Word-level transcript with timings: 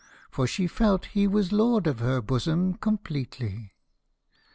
For 0.31 0.47
she 0.47 0.65
felt 0.65 1.05
he 1.13 1.27
was 1.27 1.51
lord 1.51 1.85
of 1.85 1.99
her 1.99 2.21
bosom 2.23 2.73
completely. 2.73 3.73